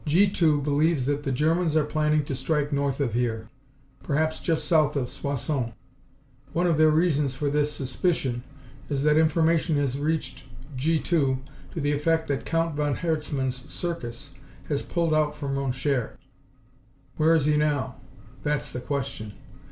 [0.07, 3.49] G 2 believes that the Germans are planning to strike north of here,
[4.01, 5.73] perhaps just south of Soissons.
[6.53, 8.41] One of their reasons for this suspicion
[8.89, 10.45] is that information has reached
[10.75, 11.37] G 2
[11.75, 14.33] to the effect that Count von Herzmann's Circus
[14.69, 16.17] has pulled out from Roncheres.
[17.17, 17.97] Where is he now?
[18.43, 19.33] That's the question!